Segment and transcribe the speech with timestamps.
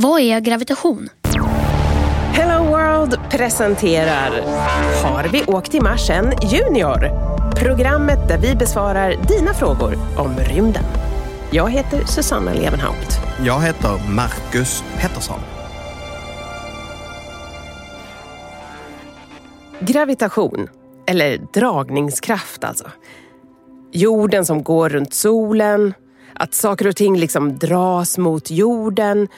[0.00, 1.08] Vad är gravitation?
[2.32, 4.30] Hello World presenterar
[5.02, 7.10] Har vi åkt till Mars än Junior?
[7.54, 10.84] Programmet där vi besvarar dina frågor om rymden.
[11.50, 13.20] Jag heter Susanna Levenhaupt.
[13.44, 15.40] Jag heter Marcus Pettersson.
[19.80, 20.68] Gravitation,
[21.06, 22.90] eller dragningskraft alltså.
[23.92, 25.94] Jorden som går runt solen,
[26.34, 29.28] att saker och ting liksom dras mot jorden,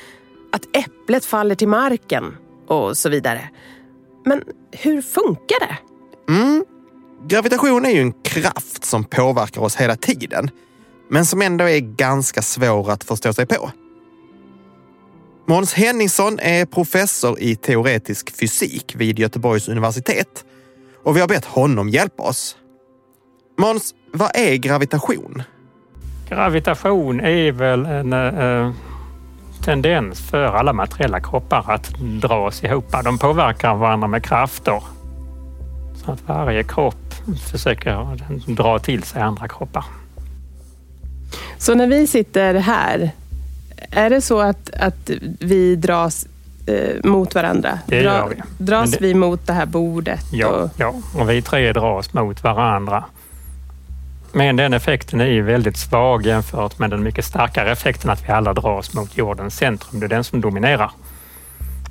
[0.52, 2.36] att äpplet faller till marken
[2.66, 3.50] och så vidare.
[4.24, 5.78] Men hur funkar det?
[6.32, 6.64] Mm.
[7.26, 10.50] Gravitation är ju en kraft som påverkar oss hela tiden,
[11.10, 13.70] men som ändå är ganska svår att förstå sig på.
[15.48, 20.44] Måns Henningsson är professor i teoretisk fysik vid Göteborgs universitet
[21.04, 22.56] och vi har bett honom hjälpa oss.
[23.58, 25.42] Måns, vad är gravitation?
[26.28, 28.72] Gravitation är väl en eh,
[29.62, 32.94] tendens för alla materiella kroppar att dras ihop.
[33.04, 34.82] De påverkar varandra med krafter.
[36.04, 37.14] Så att varje kropp
[37.50, 38.18] försöker
[38.54, 39.84] dra till sig andra kroppar.
[41.58, 43.10] Så när vi sitter här,
[43.90, 46.26] är det så att, att vi dras
[46.66, 47.78] eh, mot varandra?
[47.86, 48.64] Det Dra, gör vi.
[48.64, 50.24] Dras det- vi mot det här bordet?
[50.32, 53.04] Ja, Och, ja, och vi tre dras mot varandra.
[54.32, 58.32] Men den effekten är ju väldigt svag jämfört med den mycket starkare effekten att vi
[58.32, 60.00] alla dras mot jordens centrum.
[60.00, 60.90] Det är den som dominerar.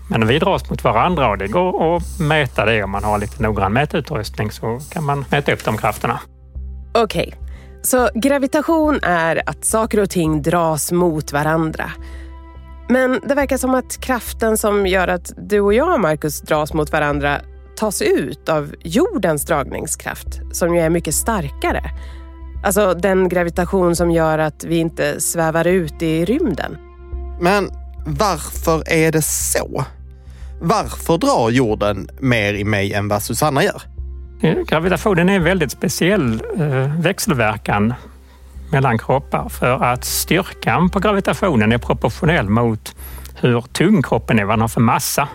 [0.09, 3.43] Men vi dras mot varandra och det går att mäta det om man har lite
[3.43, 6.19] noggrann mätutrustning så kan man mäta upp de krafterna.
[6.93, 7.33] Okej,
[7.81, 11.91] så gravitation är att saker och ting dras mot varandra.
[12.89, 16.91] Men det verkar som att kraften som gör att du och jag, Marcus, dras mot
[16.91, 17.41] varandra
[17.79, 21.83] tas ut av jordens dragningskraft, som ju är mycket starkare.
[22.63, 26.77] Alltså den gravitation som gör att vi inte svävar ut i rymden.
[27.39, 27.69] Men
[28.05, 29.83] varför är det så?
[30.61, 33.81] Varför drar jorden mer i mig än vad Susanna gör?
[34.67, 37.93] Gravitationen är en väldigt speciell eh, växelverkan
[38.71, 42.95] mellan kroppar för att styrkan på gravitationen är proportionell mot
[43.35, 45.27] hur tung kroppen är, vad den har för massa.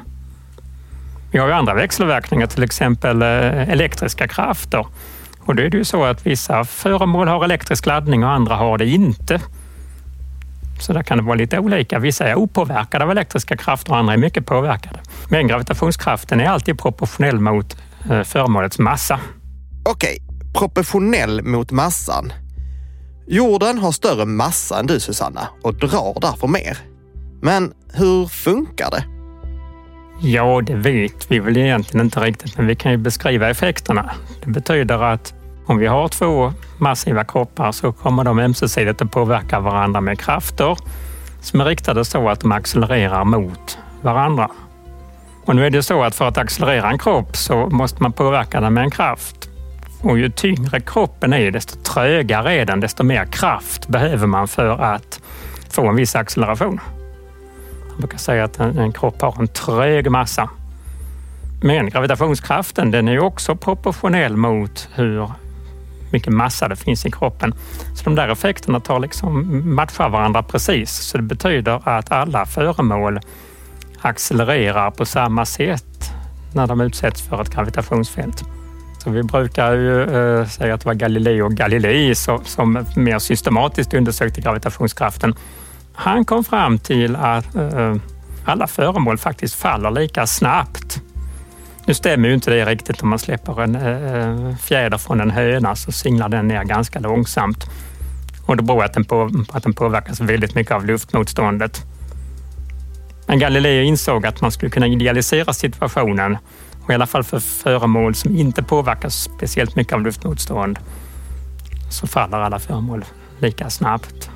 [1.33, 4.87] Vi har ju andra växelverkningar, till exempel eh, elektriska krafter.
[5.47, 8.79] Och då är det ju så att vissa föremål har elektrisk laddning och andra har
[8.79, 9.41] det inte.
[10.81, 11.99] Så där kan det vara lite olika.
[11.99, 15.01] Vissa är opåverkade av elektriska krafter och andra är mycket påverkade.
[15.29, 17.77] Men gravitationskraften är alltid proportionell mot
[18.11, 19.21] eh, föremålets massa.
[19.85, 20.19] Okej,
[20.59, 22.33] proportionell mot massan.
[23.27, 26.79] Jorden har större massa än du Susanna och drar därför mer.
[27.43, 29.14] Men hur funkar det?
[30.21, 34.11] Ja, det vet vi väl egentligen inte riktigt, men vi kan ju beskriva effekterna.
[34.45, 35.35] Det betyder att
[35.67, 40.77] om vi har två massiva kroppar så kommer de ömsesidigt att påverka varandra med krafter
[41.41, 44.51] som är riktade så att de accelererar mot varandra.
[45.45, 48.61] Och nu är det så att för att accelerera en kropp så måste man påverka
[48.61, 49.49] den med en kraft.
[50.03, 54.83] Och ju tyngre kroppen är, desto trögare är den, desto mer kraft behöver man för
[54.83, 55.21] att
[55.71, 56.81] få en viss acceleration.
[57.95, 60.51] Man brukar säga att en, en kropp har en trög massa.
[61.63, 65.31] Men gravitationskraften den är ju också proportionell mot hur
[66.11, 67.55] mycket massa det finns i kroppen.
[67.95, 70.91] Så de där effekterna tar liksom matchar varandra precis.
[70.91, 73.21] Så det betyder att alla föremål
[74.01, 76.13] accelererar på samma sätt
[76.53, 78.45] när de utsätts för ett gravitationsfält.
[78.99, 84.41] Så vi brukar ju eh, säga att det var Galileo Galilei som mer systematiskt undersökte
[84.41, 85.35] gravitationskraften.
[85.95, 87.95] Han kom fram till att eh,
[88.45, 91.03] alla föremål faktiskt faller lika snabbt.
[91.87, 93.03] Nu stämmer ju inte det riktigt.
[93.03, 97.01] Om man släpper en eh, eh, fjäder från en höna så singlar den ner ganska
[97.01, 97.65] långsamt.
[98.47, 101.83] Och det beror att den på, på att den påverkas väldigt mycket av luftmotståndet.
[103.27, 106.39] Men Galileo insåg att man skulle kunna idealisera situationen
[106.85, 110.79] och i alla fall för föremål som inte påverkas speciellt mycket av luftmotstånd
[111.91, 113.05] så faller alla föremål
[113.39, 114.31] lika snabbt.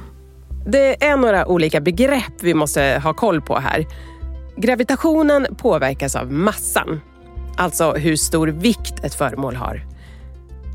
[0.70, 3.86] Det är några olika begrepp vi måste ha koll på här.
[4.56, 7.00] Gravitationen påverkas av massan,
[7.56, 9.86] alltså hur stor vikt ett föremål har.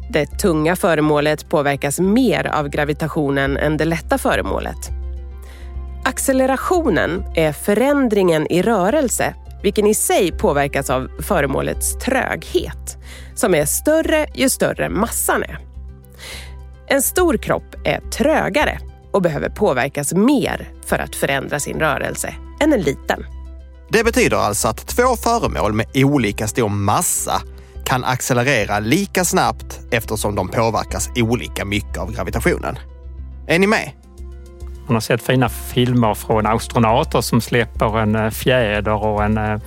[0.09, 4.89] Det tunga föremålet påverkas mer av gravitationen än det lätta föremålet.
[6.03, 12.97] Accelerationen är förändringen i rörelse, vilken i sig påverkas av föremålets tröghet,
[13.35, 15.59] som är större ju större massan är.
[16.87, 18.79] En stor kropp är trögare
[19.13, 23.25] och behöver påverkas mer för att förändra sin rörelse än en liten.
[23.89, 27.41] Det betyder alltså att två föremål med olika stor massa
[27.85, 32.75] kan accelerera lika snabbt eftersom de påverkas olika mycket av gravitationen.
[33.47, 33.91] Är ni med?
[34.85, 39.59] Man har sett fina filmer från astronauter som släpper en eh, fjäder och en eh,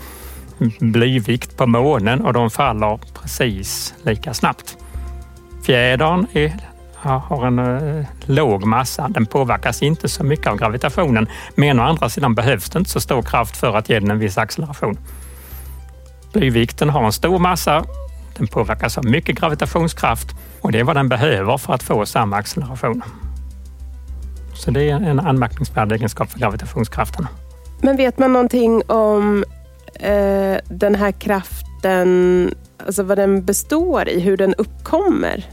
[0.80, 4.76] blyvikt på månen och de faller precis lika snabbt.
[5.66, 6.52] Fjädern är,
[7.06, 9.08] har en eh, låg massa.
[9.08, 11.28] Den påverkas inte så mycket av gravitationen.
[11.54, 14.18] Men å andra sidan behövs det inte så stor kraft för att ge den en
[14.18, 14.98] viss acceleration.
[16.32, 17.84] Blyvikten har en stor massa.
[18.36, 20.28] Den påverkas av mycket gravitationskraft
[20.60, 23.02] och det är vad den behöver för att få samma acceleration.
[24.54, 27.26] Så det är en anmärkningsvärd egenskap för gravitationskraften.
[27.80, 29.44] Men vet man någonting om
[29.94, 32.54] eh, den här kraften,
[32.86, 35.44] alltså vad den består i, hur den uppkommer?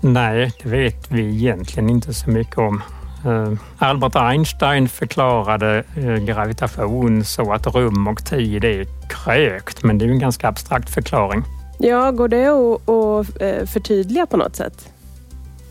[0.00, 2.82] Nej, det vet vi egentligen inte så mycket om.
[3.24, 10.04] Eh, Albert Einstein förklarade eh, gravitation så att rum och tid är krökt, men det
[10.04, 11.42] är en ganska abstrakt förklaring.
[11.78, 14.92] Ja, går det att eh, förtydliga på något sätt?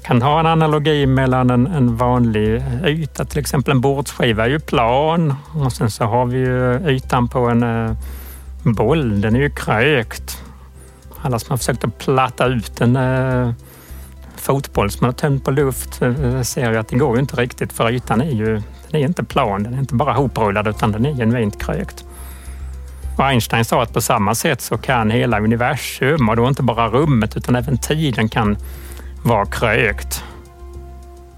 [0.05, 4.59] kan ha en analogi mellan en, en, vanlig yta, till exempel en bordsskiva är ju
[4.59, 7.95] plan och sen så har vi ju ytan på en eh,
[8.63, 10.43] boll, den är ju krökt.
[11.21, 13.51] Alla som har försökt att platta ut en eh,
[14.45, 17.19] fotboll som man har tömt på luft eh, eh, ser ju att det går ju
[17.19, 20.67] inte riktigt för ytan är ju den är inte plan, den är inte bara hoprullad
[20.67, 22.05] utan den är genuint krökt.
[23.17, 26.87] Och Einstein sa att på samma sätt så kan hela universum och då inte bara
[26.87, 28.57] rummet utan även tiden kan
[29.23, 30.23] vara krökt.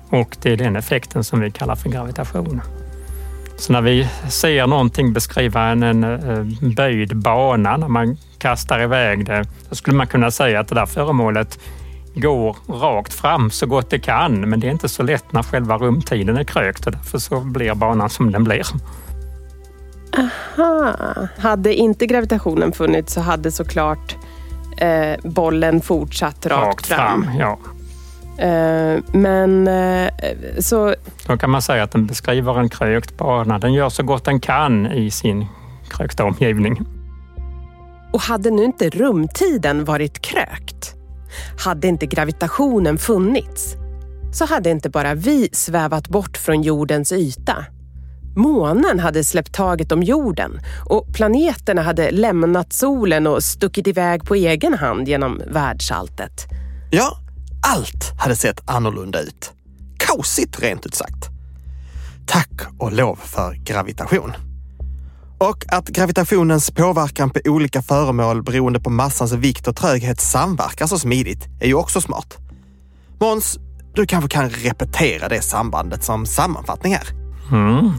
[0.09, 2.61] Och det är den effekten som vi kallar för gravitation.
[3.57, 9.25] Så när vi ser någonting beskriva en, en, en böjd bana när man kastar iväg
[9.25, 11.59] det, då skulle man kunna säga att det där föremålet
[12.21, 15.77] går rakt fram så gott det kan, men det är inte så lätt när själva
[15.77, 18.65] rumtiden är krökt och därför så blir banan som den blir.
[20.17, 20.95] Aha.
[21.37, 24.15] Hade inte gravitationen funnits så hade såklart
[24.77, 27.23] eh, bollen fortsatt rakt, rakt fram.
[27.23, 27.59] fram ja.
[28.37, 30.09] Eh, men eh,
[30.59, 30.95] så...
[31.27, 33.59] Då kan man säga att den beskriver en krökt bana.
[33.59, 35.45] Den gör så gott den kan i sin
[35.89, 36.81] krökta omgivning.
[38.13, 40.95] Och hade nu inte rumtiden varit krökt,
[41.59, 43.75] hade inte gravitationen funnits,
[44.33, 47.65] så hade inte bara vi svävat bort från jordens yta.
[48.35, 54.35] Månen hade släppt taget om jorden och planeterna hade lämnat solen och stuckit iväg på
[54.35, 56.45] egen hand genom världsalltet.
[56.91, 57.17] Ja,
[57.75, 59.51] allt hade sett annorlunda ut.
[59.97, 61.29] Kaosigt rent ut sagt.
[62.25, 64.46] Tack och lov för gravitation.
[65.37, 70.99] Och att gravitationens påverkan på olika föremål beroende på massans vikt och tröghet samverkar så
[70.99, 72.37] smidigt är ju också smart.
[73.19, 73.59] Måns,
[73.93, 77.07] du kanske kan repetera det sambandet som sammanfattning här?
[77.51, 77.91] Mm.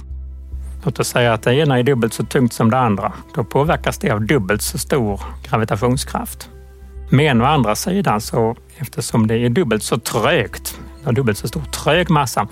[0.85, 3.12] Låt oss säga att det ena är dubbelt så tungt som det andra.
[3.35, 6.49] Då påverkas det av dubbelt så stor gravitationskraft.
[7.11, 11.62] Men å andra sidan så eftersom det är dubbelt så trögt, har dubbelt så stor
[11.62, 12.49] trög massa,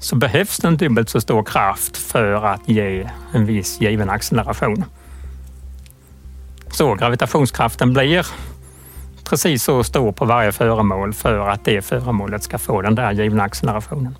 [0.00, 4.84] så behövs det en dubbelt så stor kraft för att ge en viss given acceleration.
[6.70, 8.26] Så gravitationskraften blir
[9.24, 13.42] precis så stor på varje föremål för att det föremålet ska få den där givna
[13.42, 14.16] accelerationen.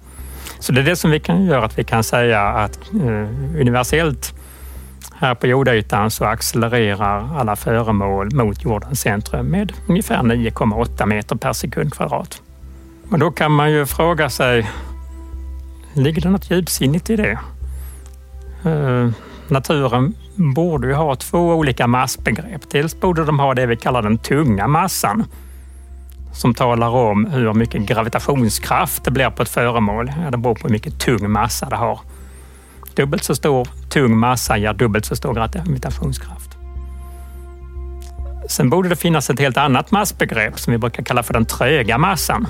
[0.58, 4.34] Så det är det som vi kan göra, att vi kan säga att eh, universellt
[5.14, 11.52] här på jordytan så accelererar alla föremål mot jordens centrum med ungefär 9,8 meter per
[11.52, 12.42] sekund kvadrat.
[13.10, 14.70] Och då kan man ju fråga sig,
[15.94, 17.38] ligger det något djupsinnigt i det?
[18.66, 19.12] Uh,
[19.48, 22.70] naturen borde ju ha två olika massbegrepp.
[22.70, 25.24] Dels borde de ha det vi kallar den tunga massan
[26.32, 30.12] som talar om hur mycket gravitationskraft det blir på ett föremål.
[30.24, 32.00] Ja, det beror på hur mycket tung massa det har.
[32.94, 36.56] Dubbelt så stor tung massa ger dubbelt så stor gravitationskraft.
[38.48, 41.98] Sen borde det finnas ett helt annat massbegrepp som vi brukar kalla för den tröga
[41.98, 42.46] massan.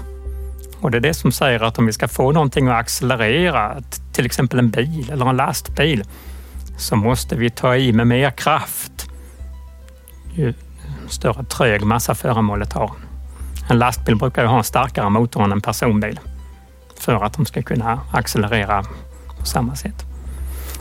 [0.80, 3.76] Och det är det som säger att om vi ska få någonting att accelerera,
[4.12, 6.04] till exempel en bil eller en lastbil,
[6.78, 9.10] så måste vi ta i med mer kraft
[10.34, 10.54] ju
[11.08, 12.92] större trög massa föremålet har.
[13.68, 16.20] En lastbil brukar ju ha en starkare motor än en personbil
[16.98, 18.84] för att de ska kunna accelerera
[19.38, 20.04] på samma sätt.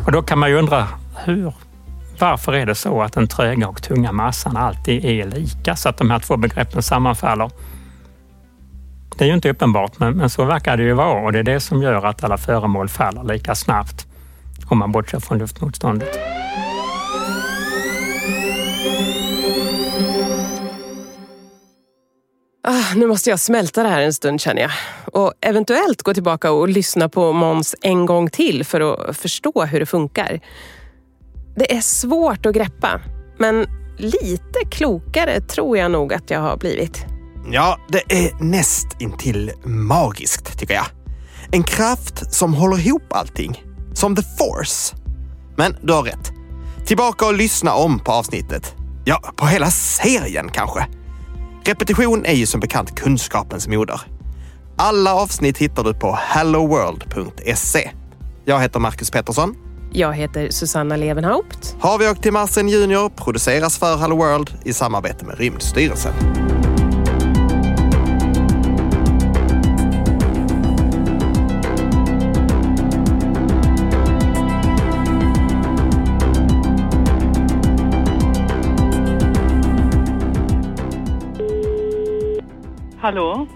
[0.05, 1.53] Och då kan man ju undra hur,
[2.19, 5.97] varför är det så att den tröga och tunga massan alltid är lika så att
[5.97, 7.51] de här två begreppen sammanfaller?
[9.19, 11.43] Det är ju inte uppenbart, men, men så verkar det ju vara och det är
[11.43, 14.07] det som gör att alla föremål faller lika snabbt
[14.69, 16.19] om man bortser från luftmotståndet.
[22.63, 24.71] Ah, nu måste jag smälta det här en stund känner jag.
[25.05, 29.79] Och eventuellt gå tillbaka och lyssna på Måns en gång till för att förstå hur
[29.79, 30.39] det funkar.
[31.55, 33.01] Det är svårt att greppa,
[33.37, 33.65] men
[33.97, 37.18] lite klokare tror jag nog att jag har blivit.
[37.51, 40.85] Ja, det är näst intill magiskt tycker jag.
[41.51, 43.63] En kraft som håller ihop allting.
[43.93, 44.95] Som the force.
[45.57, 46.31] Men du har rätt.
[46.85, 48.75] Tillbaka och lyssna om på avsnittet.
[49.05, 50.87] Ja, på hela serien kanske.
[51.63, 54.01] Repetition är ju som bekant kunskapens moder.
[54.77, 57.91] Alla avsnitt hittar du på helloworld.se.
[58.45, 59.55] Jag heter Marcus Pettersson.
[59.91, 61.75] Jag heter Susanna Levenhaupt.
[61.79, 66.13] Har vi åkt till Marsen Junior produceras för Hello World i samarbete med Rymdstyrelsen.
[83.09, 83.47] Hallå?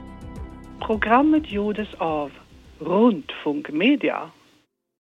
[0.81, 2.31] Programmet gjordes av
[2.79, 4.29] Rundfunk Media.